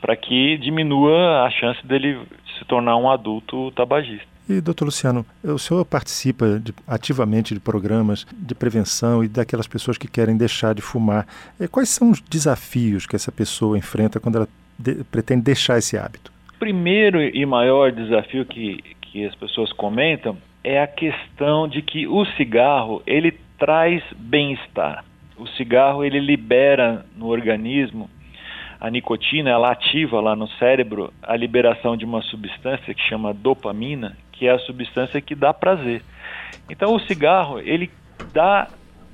para 0.00 0.16
que 0.16 0.58
diminua 0.58 1.44
a 1.44 1.50
chance 1.50 1.84
dele 1.86 2.18
se 2.58 2.64
tornar 2.66 2.96
um 2.96 3.10
adulto 3.10 3.70
tabagista. 3.72 4.34
E, 4.48 4.60
doutor 4.60 4.84
Luciano, 4.84 5.24
o 5.42 5.58
senhor 5.58 5.82
participa 5.86 6.60
de, 6.60 6.74
ativamente 6.86 7.54
de 7.54 7.60
programas 7.60 8.26
de 8.30 8.54
prevenção 8.54 9.24
e 9.24 9.28
daquelas 9.28 9.66
pessoas 9.66 9.96
que 9.96 10.06
querem 10.06 10.36
deixar 10.36 10.74
de 10.74 10.82
fumar. 10.82 11.26
Eh, 11.58 11.66
quais 11.66 11.88
são 11.88 12.10
os 12.10 12.20
desafios 12.20 13.06
que 13.06 13.16
essa 13.16 13.32
pessoa 13.32 13.78
enfrenta 13.78 14.20
quando 14.20 14.36
ela 14.36 14.48
de, 14.78 15.02
pretende 15.04 15.42
deixar 15.42 15.78
esse 15.78 15.96
hábito? 15.96 16.30
O 16.56 16.58
primeiro 16.58 17.22
e 17.22 17.46
maior 17.46 17.90
desafio 17.90 18.44
que, 18.44 18.84
que 19.14 19.24
as 19.24 19.34
pessoas 19.36 19.72
comentam 19.72 20.36
é 20.64 20.82
a 20.82 20.88
questão 20.88 21.68
de 21.68 21.80
que 21.82 22.04
o 22.04 22.24
cigarro 22.36 23.00
ele 23.06 23.30
traz 23.56 24.02
bem-estar. 24.16 25.04
O 25.38 25.46
cigarro 25.46 26.04
ele 26.04 26.18
libera 26.18 27.06
no 27.16 27.28
organismo 27.28 28.10
a 28.80 28.90
nicotina, 28.90 29.50
ela 29.50 29.70
ativa 29.70 30.20
lá 30.20 30.34
no 30.34 30.48
cérebro 30.58 31.12
a 31.22 31.36
liberação 31.36 31.96
de 31.96 32.04
uma 32.04 32.22
substância 32.22 32.92
que 32.92 33.00
chama 33.02 33.32
dopamina, 33.32 34.16
que 34.32 34.48
é 34.48 34.50
a 34.50 34.58
substância 34.58 35.20
que 35.20 35.36
dá 35.36 35.54
prazer. 35.54 36.02
Então 36.68 36.92
o 36.92 36.98
cigarro, 36.98 37.60
ele 37.60 37.88
dá 38.32 38.66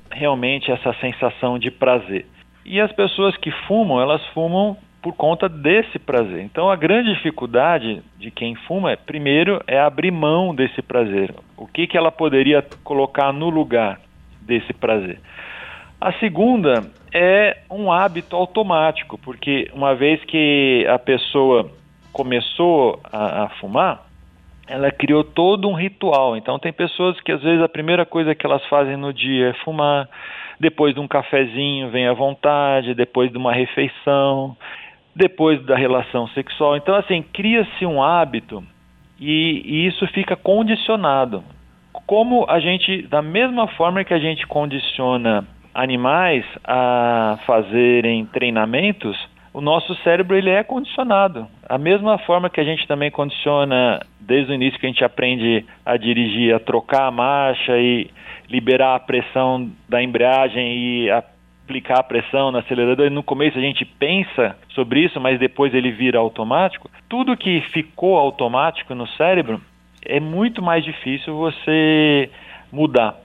realmente 0.09 0.71
essa 0.71 0.95
sensação 0.95 1.59
de 1.59 1.69
prazer. 1.69 2.25
E 2.65 2.81
as 2.81 2.91
pessoas 2.91 3.37
que 3.37 3.51
fumam, 3.67 4.01
elas 4.01 4.25
fumam 4.33 4.75
por 5.01 5.13
conta 5.13 5.49
desse 5.49 5.97
prazer. 5.97 6.41
Então 6.43 6.69
a 6.69 6.75
grande 6.75 7.13
dificuldade 7.13 8.01
de 8.17 8.29
quem 8.29 8.55
fuma, 8.55 8.91
é, 8.91 8.95
primeiro, 8.95 9.61
é 9.65 9.79
abrir 9.79 10.11
mão 10.11 10.53
desse 10.53 10.81
prazer. 10.81 11.33
O 11.57 11.65
que, 11.65 11.87
que 11.87 11.97
ela 11.97 12.11
poderia 12.11 12.63
colocar 12.83 13.33
no 13.33 13.49
lugar 13.49 13.99
desse 14.41 14.73
prazer? 14.73 15.19
A 15.99 16.13
segunda 16.13 16.83
é 17.13 17.57
um 17.69 17.91
hábito 17.91 18.35
automático, 18.35 19.17
porque 19.17 19.69
uma 19.73 19.95
vez 19.95 20.23
que 20.25 20.85
a 20.87 20.97
pessoa 20.97 21.69
começou 22.11 22.99
a, 23.11 23.43
a 23.43 23.49
fumar, 23.59 24.05
ela 24.67 24.91
criou 24.91 25.23
todo 25.23 25.67
um 25.67 25.73
ritual. 25.73 26.37
Então 26.37 26.57
tem 26.59 26.71
pessoas 26.71 27.19
que 27.21 27.31
às 27.31 27.41
vezes 27.41 27.61
a 27.61 27.69
primeira 27.69 28.05
coisa 28.05 28.33
que 28.33 28.45
elas 28.45 28.65
fazem 28.67 28.97
no 28.97 29.13
dia 29.13 29.49
é 29.49 29.53
fumar, 29.65 30.07
depois 30.59 30.93
de 30.93 30.99
um 30.99 31.07
cafezinho 31.07 31.89
vem 31.89 32.07
à 32.07 32.13
vontade, 32.13 32.93
depois 32.93 33.31
de 33.31 33.37
uma 33.37 33.51
refeição, 33.51 34.55
depois 35.15 35.63
da 35.65 35.75
relação 35.75 36.27
sexual. 36.29 36.77
Então 36.77 36.95
assim, 36.95 37.21
cria-se 37.21 37.85
um 37.85 38.01
hábito 38.01 38.63
e, 39.19 39.61
e 39.65 39.87
isso 39.87 40.05
fica 40.07 40.35
condicionado. 40.35 41.43
Como 42.07 42.45
a 42.49 42.59
gente, 42.59 43.03
da 43.03 43.21
mesma 43.21 43.67
forma 43.67 44.03
que 44.03 44.13
a 44.13 44.19
gente 44.19 44.45
condiciona 44.47 45.45
animais 45.73 46.43
a 46.63 47.39
fazerem 47.45 48.25
treinamentos, 48.25 49.17
o 49.53 49.61
nosso 49.61 49.93
cérebro 49.95 50.37
ele 50.37 50.49
é 50.49 50.63
condicionado. 50.63 51.47
A 51.67 51.77
mesma 51.77 52.17
forma 52.19 52.49
que 52.49 52.59
a 52.59 52.63
gente 52.63 52.87
também 52.87 53.11
condiciona 53.11 53.99
desde 54.19 54.51
o 54.51 54.55
início 54.55 54.79
que 54.79 54.85
a 54.85 54.89
gente 54.89 55.03
aprende 55.03 55.65
a 55.85 55.97
dirigir, 55.97 56.55
a 56.55 56.59
trocar 56.59 57.07
a 57.07 57.11
marcha 57.11 57.77
e 57.77 58.09
liberar 58.49 58.95
a 58.95 58.99
pressão 58.99 59.69
da 59.87 60.01
embreagem 60.01 60.77
e 60.77 61.11
aplicar 61.71 61.99
a 61.99 62.03
pressão 62.03 62.51
no 62.51 62.57
acelerador. 62.57 63.07
E 63.07 63.09
no 63.09 63.23
começo 63.23 63.57
a 63.57 63.61
gente 63.61 63.85
pensa 63.85 64.57
sobre 64.69 65.05
isso, 65.05 65.19
mas 65.19 65.39
depois 65.39 65.73
ele 65.73 65.91
vira 65.91 66.19
automático. 66.19 66.91
Tudo 67.07 67.37
que 67.37 67.61
ficou 67.71 68.17
automático 68.17 68.93
no 68.93 69.07
cérebro 69.07 69.61
é 70.05 70.19
muito 70.19 70.61
mais 70.61 70.83
difícil 70.83 71.35
você 71.35 72.29
mudar. 72.71 73.15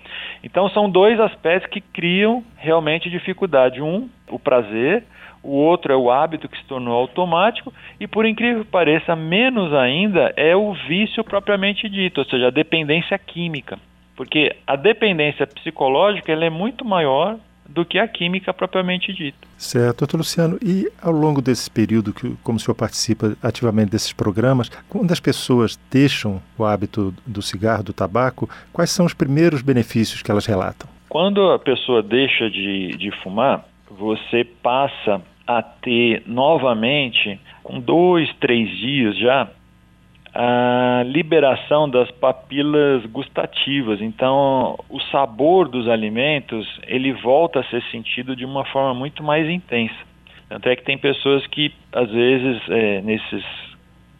Então 0.44 0.68
são 0.70 0.88
dois 0.88 1.18
aspectos 1.18 1.70
que 1.70 1.80
criam 1.80 2.44
realmente 2.56 3.10
dificuldade. 3.10 3.82
Um, 3.82 4.08
o 4.28 4.38
prazer, 4.38 5.04
o 5.42 5.52
outro 5.56 5.92
é 5.92 5.96
o 5.96 6.10
hábito 6.10 6.48
que 6.48 6.58
se 6.58 6.64
tornou 6.64 6.94
automático, 6.94 7.72
e 7.98 8.06
por 8.06 8.26
incrível 8.26 8.64
que 8.64 8.70
pareça, 8.70 9.16
menos 9.16 9.72
ainda 9.72 10.32
é 10.36 10.54
o 10.54 10.72
vício 10.72 11.24
propriamente 11.24 11.88
dito, 11.88 12.18
ou 12.18 12.24
seja, 12.24 12.48
a 12.48 12.50
dependência 12.50 13.18
química. 13.18 13.78
Porque 14.16 14.56
a 14.66 14.76
dependência 14.76 15.46
psicológica 15.46 16.32
ela 16.32 16.44
é 16.44 16.50
muito 16.50 16.84
maior 16.84 17.38
do 17.68 17.84
que 17.84 17.98
a 17.98 18.06
química 18.06 18.52
propriamente 18.52 19.12
dita. 19.12 19.38
Certo, 19.56 20.00
doutor 20.00 20.18
Luciano. 20.18 20.58
E 20.62 20.90
ao 21.02 21.12
longo 21.12 21.40
desse 21.40 21.70
período, 21.70 22.12
que, 22.12 22.34
como 22.42 22.56
o 22.56 22.60
senhor 22.60 22.74
participa 22.74 23.36
ativamente 23.42 23.90
desses 23.90 24.12
programas, 24.12 24.68
quando 24.88 25.12
as 25.12 25.20
pessoas 25.20 25.78
deixam 25.90 26.40
o 26.58 26.64
hábito 26.64 27.14
do 27.26 27.42
cigarro, 27.42 27.82
do 27.82 27.92
tabaco, 27.92 28.48
quais 28.72 28.90
são 28.90 29.06
os 29.06 29.14
primeiros 29.14 29.62
benefícios 29.62 30.22
que 30.22 30.30
elas 30.30 30.46
relatam? 30.46 30.88
Quando 31.08 31.50
a 31.50 31.58
pessoa 31.58 32.02
deixa 32.02 32.50
de, 32.50 32.96
de 32.96 33.10
fumar, 33.22 33.64
você 33.90 34.44
passa 34.44 35.22
a 35.46 35.62
ter 35.62 36.22
novamente, 36.26 37.40
com 37.62 37.80
dois, 37.80 38.28
três 38.40 38.68
dias 38.78 39.16
já, 39.16 39.48
a 40.38 41.02
liberação 41.06 41.88
das 41.88 42.10
papilas 42.10 43.06
gustativas. 43.06 44.02
Então, 44.02 44.78
o 44.90 45.00
sabor 45.10 45.66
dos 45.66 45.88
alimentos 45.88 46.68
ele 46.86 47.10
volta 47.12 47.60
a 47.60 47.64
ser 47.64 47.82
sentido 47.84 48.36
de 48.36 48.44
uma 48.44 48.62
forma 48.66 48.92
muito 48.92 49.22
mais 49.22 49.48
intensa. 49.48 49.96
Tanto 50.50 50.68
é 50.68 50.76
que 50.76 50.84
tem 50.84 50.98
pessoas 50.98 51.46
que, 51.46 51.72
às 51.90 52.10
vezes, 52.10 52.60
é, 52.68 53.00
nesses, 53.00 53.44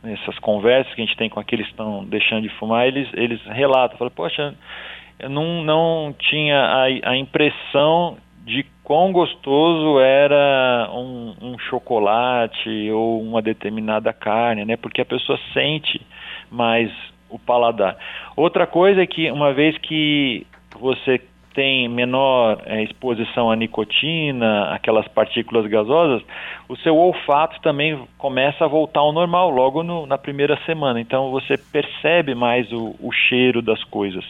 nessas 0.03 0.39
conversas 0.39 0.93
que 0.95 1.03
a 1.03 1.05
gente 1.05 1.19
tem 1.19 1.29
com 1.29 1.39
aqueles 1.39 1.67
que 1.67 1.73
estão 1.73 2.03
deixando 2.07 2.45
de 2.45 2.55
fumar, 2.55 2.87
eles, 2.87 3.09
eles 3.13 3.41
relatam, 3.45 3.99
falam, 3.99 4.13
poxa, 4.17 4.55
eu 5.19 5.29
não, 5.29 5.63
não 5.63 6.15
tinha 6.19 6.59
a, 6.59 7.11
a 7.11 7.17
impressão 7.17 8.17
de 8.47 8.65
quão 8.85 9.11
gostoso 9.11 9.99
era 9.99 10.89
um, 10.95 11.35
um, 11.43 11.59
chocolate 11.59 12.89
ou 12.93 13.21
uma 13.21 13.43
determinada 13.43 14.13
carne, 14.13 14.65
né? 14.65 14.77
Porque 14.77 15.01
a 15.01 15.05
pessoa 15.05 15.37
sente 15.53 16.01
mais 16.49 16.89
o 17.29 17.41
paladar. 17.41 17.97
Outra 18.37 18.65
coisa 18.65 19.03
é 19.03 19.07
que 19.07 19.29
uma 19.33 19.53
vez 19.53 19.77
que 19.79 20.47
você 20.79 21.21
tem 21.55 21.89
menor 21.89 22.63
é, 22.67 22.85
exposição 22.85 23.51
à 23.51 23.57
nicotina, 23.57 24.73
aquelas 24.73 25.09
partículas 25.09 25.67
gasosas, 25.67 26.23
o 26.69 26.77
seu 26.77 26.97
olfato 26.97 27.61
também 27.63 27.99
começa 28.17 28.65
a 28.65 28.69
voltar 28.69 29.01
ao 29.01 29.13
normal 29.13 29.51
logo 29.51 29.83
no, 29.83 30.07
na 30.07 30.17
primeira 30.17 30.57
semana. 30.65 31.01
Então 31.01 31.33
você 31.33 31.57
percebe 31.57 32.33
mais 32.33 32.71
o, 32.71 32.95
o 33.01 33.11
cheiro 33.11 33.61
das 33.61 33.83
coisas. 33.83 34.25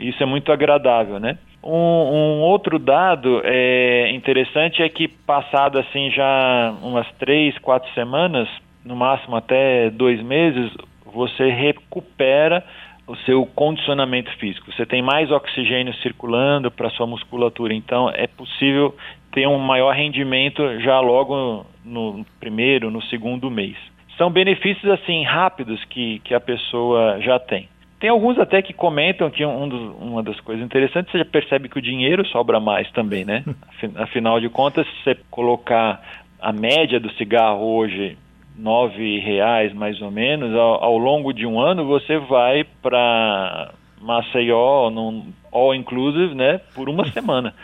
Isso 0.00 0.20
é 0.20 0.26
muito 0.26 0.50
agradável, 0.50 1.20
né? 1.20 1.38
Um, 1.62 1.70
um, 1.70 2.40
outro 2.40 2.78
dado 2.78 3.40
é, 3.44 4.10
interessante 4.12 4.82
é 4.82 4.88
que 4.88 5.08
passado 5.08 5.78
assim 5.78 6.10
já 6.10 6.74
umas 6.82 7.06
três, 7.18 7.58
quatro 7.58 7.92
semanas, 7.94 8.48
no 8.84 8.94
máximo 8.94 9.36
até 9.36 9.90
dois 9.90 10.22
meses, 10.22 10.70
você 11.04 11.50
recupera 11.50 12.64
o 13.06 13.16
seu 13.16 13.46
condicionamento 13.46 14.30
físico. 14.38 14.70
Você 14.72 14.84
tem 14.84 15.02
mais 15.02 15.30
oxigênio 15.30 15.94
circulando 15.96 16.70
para 16.70 16.90
sua 16.90 17.06
musculatura, 17.06 17.74
então 17.74 18.10
é 18.10 18.26
possível 18.26 18.94
ter 19.32 19.46
um 19.48 19.58
maior 19.58 19.94
rendimento 19.94 20.80
já 20.80 21.00
logo 21.00 21.66
no 21.84 22.24
primeiro, 22.38 22.90
no 22.90 23.02
segundo 23.04 23.50
mês. 23.50 23.76
São 24.16 24.30
benefícios 24.30 24.90
assim 24.92 25.24
rápidos 25.24 25.82
que, 25.84 26.18
que 26.20 26.34
a 26.34 26.40
pessoa 26.40 27.20
já 27.20 27.38
tem. 27.38 27.68
Tem 28.00 28.10
alguns 28.10 28.38
até 28.38 28.62
que 28.62 28.72
comentam 28.72 29.28
que 29.28 29.44
um 29.44 29.68
dos, 29.68 29.96
uma 30.00 30.22
das 30.22 30.38
coisas 30.40 30.64
interessantes, 30.64 31.10
você 31.10 31.18
já 31.18 31.24
percebe 31.24 31.68
que 31.68 31.78
o 31.78 31.82
dinheiro 31.82 32.24
sobra 32.28 32.60
mais 32.60 32.90
também, 32.92 33.24
né? 33.24 33.44
Afinal 33.96 34.40
de 34.40 34.48
contas, 34.48 34.86
se 34.86 35.02
você 35.02 35.16
colocar 35.30 36.00
a 36.40 36.52
média 36.52 37.00
do 37.00 37.10
cigarro 37.14 37.64
hoje 37.64 38.16
nove 38.56 39.18
reais 39.20 39.72
mais 39.72 40.00
ou 40.00 40.10
menos, 40.10 40.54
ao, 40.54 40.84
ao 40.84 40.98
longo 40.98 41.32
de 41.32 41.46
um 41.46 41.60
ano 41.60 41.84
você 41.84 42.18
vai 42.18 42.64
para 42.82 43.72
Maceió, 44.00 44.90
num 44.90 45.32
all 45.52 45.74
inclusive, 45.74 46.34
né, 46.34 46.60
por 46.74 46.88
uma 46.88 47.06
semana. 47.10 47.54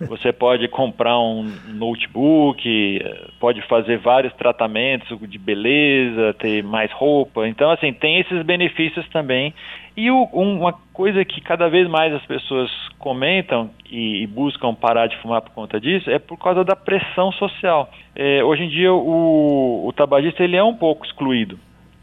Você 0.00 0.32
pode 0.32 0.66
comprar 0.68 1.18
um 1.18 1.44
notebook, 1.68 3.00
pode 3.38 3.62
fazer 3.62 3.98
vários 3.98 4.32
tratamentos 4.34 5.18
de 5.28 5.38
beleza, 5.38 6.34
ter 6.34 6.62
mais 6.62 6.90
roupa. 6.92 7.46
Então, 7.46 7.70
assim, 7.70 7.92
tem 7.92 8.20
esses 8.20 8.42
benefícios 8.42 9.08
também. 9.10 9.54
E 9.96 10.10
o, 10.10 10.24
uma 10.32 10.72
coisa 10.92 11.24
que 11.24 11.40
cada 11.40 11.68
vez 11.68 11.88
mais 11.88 12.12
as 12.12 12.24
pessoas 12.26 12.70
comentam 12.98 13.70
e, 13.88 14.22
e, 14.22 14.26
buscam 14.26 14.74
parar 14.74 15.06
de 15.06 15.16
fumar 15.18 15.40
por 15.42 15.52
conta 15.52 15.80
disso 15.80 16.10
é 16.10 16.18
por 16.18 16.36
causa 16.36 16.64
da 16.64 16.74
pressão 16.74 17.30
social. 17.32 17.88
É, 18.16 18.42
hoje 18.42 18.64
em 18.64 18.68
dia, 18.68 18.92
o, 18.92 19.86
o 19.86 19.92
tabagista 19.92 20.42
ele 20.42 20.56
é 20.56 20.64
um 20.64 20.74
pouco 20.74 21.06
excluído. 21.06 21.58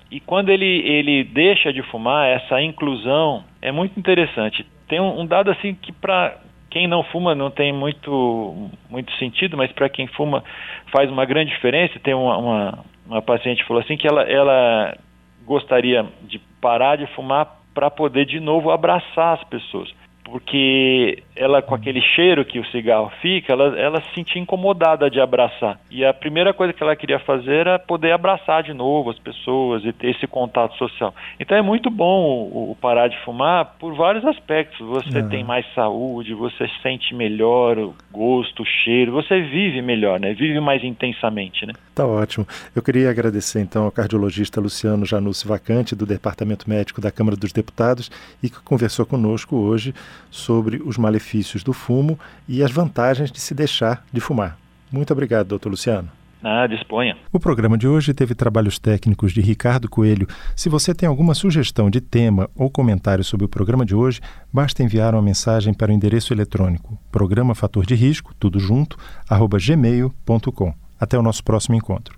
E 0.10 0.20
quando 0.20 0.50
ele, 0.50 0.66
ele 0.66 1.24
deixa 1.24 1.72
de 1.74 1.82
fumar, 1.84 2.28
essa 2.28 2.62
inclusão 2.62 3.44
é 3.62 3.72
muito 3.72 4.00
interessante. 4.00 4.66
Tem 4.88 5.00
um, 5.00 5.22
um 5.22 5.26
dado 5.26 5.52
assim 5.52 5.74
que 5.74 5.92
para 5.92 6.38
quem 6.72 6.88
não 6.88 7.04
fuma 7.04 7.36
não 7.36 7.52
tem 7.52 7.72
muito, 7.72 8.70
muito 8.90 9.12
sentido, 9.18 9.58
mas 9.58 9.72
para 9.74 9.90
quem 9.90 10.08
fuma 10.08 10.44
faz 10.92 11.12
uma 11.12 11.26
grande 11.26 11.52
diferença. 11.52 12.00
Tem 12.00 12.14
uma, 12.14 12.38
uma, 12.38 12.80
uma 13.06 13.22
paciente 13.22 13.62
que 13.62 13.68
falou 13.68 13.84
assim 13.84 13.98
que 13.98 14.08
ela, 14.08 14.24
ela 14.24 14.98
gostaria 15.46 16.06
de 16.24 16.40
parar 16.62 16.96
de 16.96 17.06
fumar 17.08 17.60
para 17.74 17.92
poder 17.92 18.26
de 18.26 18.40
novo 18.40 18.72
abraçar 18.72 19.38
as 19.38 19.44
pessoas 19.44 19.94
porque 20.32 21.22
ela 21.36 21.62
com 21.62 21.76
aquele 21.76 22.02
cheiro 22.02 22.46
que 22.46 22.58
o 22.58 22.66
cigarro 22.68 23.12
fica, 23.22 23.52
ela, 23.52 23.78
ela 23.78 24.02
se 24.02 24.16
sentia 24.16 24.42
incomodada 24.42 25.10
de 25.10 25.20
abraçar. 25.20 25.78
E 25.90 26.06
a 26.06 26.14
primeira 26.14 26.54
coisa 26.54 26.72
que 26.72 26.82
ela 26.82 26.96
queria 26.96 27.20
fazer 27.20 27.56
era 27.56 27.80
poder 27.80 28.14
abraçar 28.14 28.64
de 28.64 28.74
novo 28.74 29.10
as 29.10 29.20
pessoas 29.20 29.84
e 29.84 29.92
ter 29.92 30.12
esse 30.12 30.26
contato 30.28 30.78
social. 30.78 31.14
Então 31.40 31.58
é 31.58 31.62
muito 31.62 31.90
bom 31.90 32.50
o, 32.52 32.72
o 32.72 32.78
parar 32.80 33.10
de 33.10 33.18
fumar 33.26 33.76
por 33.78 33.94
vários 33.94 34.24
aspectos. 34.26 34.80
Você 34.88 35.18
é. 35.18 35.24
tem 35.24 35.44
mais 35.44 35.66
saúde, 35.76 36.34
você 36.34 36.70
sente 36.82 37.14
melhor 37.14 37.78
o 37.78 37.94
gosto, 38.12 38.64
o 38.64 38.66
cheiro, 38.66 39.12
você 39.12 39.42
vive 39.42 39.82
melhor, 39.82 40.20
né? 40.20 40.34
Vive 40.34 40.60
mais 40.62 40.84
intensamente, 40.84 41.66
né? 41.66 41.74
Tá 41.94 42.06
ótimo. 42.06 42.48
Eu 42.74 42.82
queria 42.82 43.10
agradecer 43.10 43.60
então 43.60 43.84
ao 43.84 43.92
cardiologista 43.92 44.62
Luciano 44.62 45.06
Janussi 45.06 45.46
Vacante 45.46 45.94
do 45.96 46.06
Departamento 46.06 46.70
Médico 46.70 47.02
da 47.02 47.12
Câmara 47.12 47.36
dos 47.36 47.52
Deputados 47.52 48.10
e 48.42 48.50
que 48.50 48.62
conversou 48.62 49.06
conosco 49.06 49.58
hoje 49.58 49.94
sobre 50.30 50.82
os 50.86 50.98
malefícios 50.98 51.64
do 51.64 51.74
fumo 51.74 52.20
e 52.48 52.64
as 52.64 52.72
vantagens 52.72 53.32
de 53.32 53.40
se 53.40 53.54
deixar 53.54 54.06
de 54.12 54.20
fumar. 54.20 54.58
Muito 54.92 55.12
obrigado, 55.12 55.48
doutor 55.48 55.70
Luciano. 55.70 56.10
Ah, 56.44 56.66
disponha. 56.66 57.16
O 57.32 57.40
programa 57.40 57.78
de 57.78 57.88
hoje 57.88 58.14
teve 58.14 58.34
trabalhos 58.34 58.80
técnicos 58.80 59.32
de 59.32 59.42
Ricardo 59.42 59.88
Coelho. 59.88 60.28
Se 60.56 60.70
você 60.70 60.94
tem 60.94 61.08
alguma 61.08 61.36
sugestão 61.36 61.90
de 61.90 62.02
tema 62.02 62.50
ou 62.56 62.70
comentário 62.70 63.24
sobre 63.24 63.46
o 63.46 63.50
programa 63.50 63.86
de 63.86 63.94
hoje, 63.94 64.20
basta 64.52 64.82
enviar 64.82 65.14
uma 65.14 65.22
mensagem 65.22 65.74
para 65.74 65.92
o 65.92 65.94
endereço 65.94 66.34
eletrônico 66.34 66.98
programa 67.12 67.54
fator 67.54 67.86
de 67.86 67.94
risco, 67.94 68.34
tudo 68.40 68.60
junto, 68.60 68.98
arroba 69.30 69.58
gmail.com. 69.60 70.74
Até 71.00 71.18
o 71.18 71.22
nosso 71.22 71.44
próximo 71.44 71.76
encontro. 71.76 72.18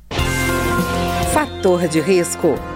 Fator 1.33 1.88
de 1.88 2.00
risco 2.00 2.55